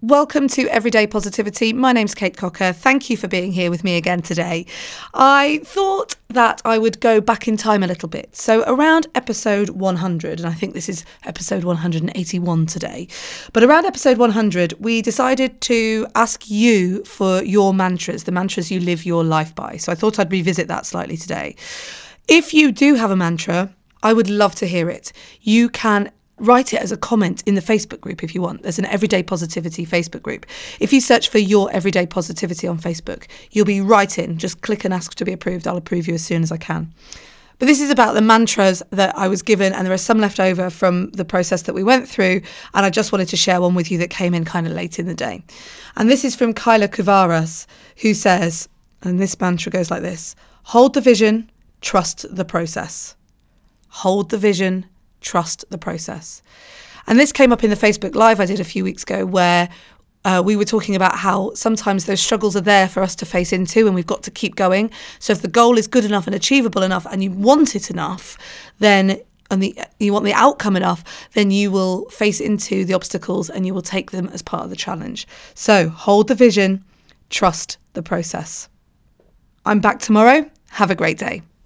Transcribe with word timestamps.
Welcome 0.00 0.46
to 0.50 0.68
Everyday 0.68 1.08
Positivity. 1.08 1.72
My 1.72 1.92
name's 1.92 2.14
Kate 2.14 2.36
Cocker. 2.36 2.72
Thank 2.72 3.10
you 3.10 3.16
for 3.16 3.26
being 3.26 3.50
here 3.50 3.68
with 3.68 3.82
me 3.82 3.96
again 3.96 4.22
today. 4.22 4.64
I 5.12 5.60
thought 5.64 6.14
that 6.28 6.62
I 6.64 6.78
would 6.78 7.00
go 7.00 7.20
back 7.20 7.48
in 7.48 7.56
time 7.56 7.82
a 7.82 7.88
little 7.88 8.08
bit. 8.08 8.36
So, 8.36 8.62
around 8.68 9.08
episode 9.16 9.70
100, 9.70 10.38
and 10.38 10.48
I 10.48 10.52
think 10.52 10.74
this 10.74 10.88
is 10.88 11.04
episode 11.24 11.64
181 11.64 12.66
today, 12.66 13.08
but 13.52 13.64
around 13.64 13.86
episode 13.86 14.18
100, 14.18 14.74
we 14.78 15.02
decided 15.02 15.60
to 15.62 16.06
ask 16.14 16.48
you 16.48 17.02
for 17.02 17.42
your 17.42 17.74
mantras, 17.74 18.22
the 18.22 18.30
mantras 18.30 18.70
you 18.70 18.78
live 18.78 19.04
your 19.04 19.24
life 19.24 19.52
by. 19.52 19.78
So, 19.78 19.90
I 19.90 19.96
thought 19.96 20.20
I'd 20.20 20.30
revisit 20.30 20.68
that 20.68 20.86
slightly 20.86 21.16
today. 21.16 21.56
If 22.28 22.54
you 22.54 22.70
do 22.70 22.94
have 22.94 23.10
a 23.10 23.16
mantra, 23.16 23.74
I 24.00 24.12
would 24.12 24.30
love 24.30 24.54
to 24.56 24.66
hear 24.66 24.88
it. 24.90 25.12
You 25.40 25.68
can 25.68 26.12
write 26.38 26.72
it 26.72 26.80
as 26.80 26.92
a 26.92 26.96
comment 26.96 27.42
in 27.46 27.54
the 27.54 27.60
Facebook 27.60 28.00
group 28.00 28.22
if 28.22 28.34
you 28.34 28.42
want. 28.42 28.62
There's 28.62 28.78
an 28.78 28.86
Everyday 28.86 29.22
Positivity 29.22 29.84
Facebook 29.84 30.22
group. 30.22 30.46
If 30.80 30.92
you 30.92 31.00
search 31.00 31.28
for 31.28 31.38
your 31.38 31.70
Everyday 31.72 32.06
Positivity 32.06 32.66
on 32.66 32.78
Facebook, 32.78 33.26
you'll 33.50 33.64
be 33.64 33.80
right 33.80 34.18
in. 34.18 34.38
Just 34.38 34.62
click 34.62 34.84
and 34.84 34.94
ask 34.94 35.14
to 35.14 35.24
be 35.24 35.32
approved. 35.32 35.66
I'll 35.66 35.76
approve 35.76 36.08
you 36.08 36.14
as 36.14 36.24
soon 36.24 36.42
as 36.42 36.52
I 36.52 36.56
can. 36.56 36.92
But 37.58 37.66
this 37.66 37.80
is 37.80 37.90
about 37.90 38.14
the 38.14 38.20
mantras 38.20 38.84
that 38.90 39.16
I 39.18 39.26
was 39.26 39.42
given, 39.42 39.72
and 39.72 39.84
there 39.84 39.92
are 39.92 39.98
some 39.98 40.20
left 40.20 40.38
over 40.38 40.70
from 40.70 41.10
the 41.10 41.24
process 41.24 41.62
that 41.62 41.74
we 41.74 41.82
went 41.82 42.08
through. 42.08 42.42
And 42.72 42.86
I 42.86 42.90
just 42.90 43.10
wanted 43.10 43.28
to 43.28 43.36
share 43.36 43.60
one 43.60 43.74
with 43.74 43.90
you 43.90 43.98
that 43.98 44.10
came 44.10 44.32
in 44.32 44.44
kind 44.44 44.66
of 44.66 44.72
late 44.72 44.98
in 44.98 45.06
the 45.06 45.14
day. 45.14 45.42
And 45.96 46.08
this 46.08 46.24
is 46.24 46.36
from 46.36 46.54
Kyla 46.54 46.88
Kuvaras, 46.88 47.66
who 48.02 48.14
says, 48.14 48.68
and 49.02 49.18
this 49.18 49.40
mantra 49.40 49.72
goes 49.72 49.90
like 49.90 50.02
this 50.02 50.36
hold 50.64 50.94
the 50.94 51.00
vision, 51.00 51.50
trust 51.80 52.26
the 52.34 52.44
process. 52.44 53.16
Hold 53.88 54.30
the 54.30 54.38
vision, 54.38 54.86
trust 55.20 55.64
the 55.70 55.78
process. 55.78 56.42
And 57.06 57.18
this 57.18 57.32
came 57.32 57.52
up 57.52 57.64
in 57.64 57.70
the 57.70 57.76
Facebook 57.76 58.14
Live 58.14 58.40
I 58.40 58.46
did 58.46 58.60
a 58.60 58.64
few 58.64 58.84
weeks 58.84 59.02
ago, 59.02 59.24
where 59.24 59.68
uh, 60.24 60.42
we 60.44 60.56
were 60.56 60.64
talking 60.64 60.94
about 60.94 61.16
how 61.16 61.54
sometimes 61.54 62.04
those 62.04 62.20
struggles 62.20 62.56
are 62.56 62.60
there 62.60 62.88
for 62.88 63.02
us 63.02 63.14
to 63.16 63.26
face 63.26 63.52
into 63.52 63.86
and 63.86 63.94
we've 63.94 64.06
got 64.06 64.22
to 64.24 64.30
keep 64.30 64.56
going. 64.56 64.90
So 65.18 65.32
if 65.32 65.40
the 65.40 65.48
goal 65.48 65.78
is 65.78 65.86
good 65.86 66.04
enough 66.04 66.26
and 66.26 66.34
achievable 66.34 66.82
enough 66.82 67.06
and 67.06 67.22
you 67.22 67.30
want 67.30 67.74
it 67.74 67.90
enough, 67.90 68.36
then 68.78 69.20
and 69.50 69.62
the 69.62 69.78
you 69.98 70.12
want 70.12 70.26
the 70.26 70.34
outcome 70.34 70.76
enough, 70.76 71.02
then 71.32 71.50
you 71.50 71.70
will 71.70 72.04
face 72.10 72.40
into 72.40 72.84
the 72.84 72.92
obstacles 72.92 73.48
and 73.48 73.66
you 73.66 73.72
will 73.72 73.82
take 73.82 74.10
them 74.10 74.28
as 74.34 74.42
part 74.42 74.64
of 74.64 74.70
the 74.70 74.76
challenge. 74.76 75.26
So 75.54 75.88
hold 75.88 76.28
the 76.28 76.34
vision, 76.34 76.84
trust 77.30 77.78
the 77.94 78.02
process. 78.02 78.68
I'm 79.64 79.80
back 79.80 80.00
tomorrow. 80.00 80.50
Have 80.72 80.90
a 80.90 80.94
great 80.94 81.16
day. 81.16 81.42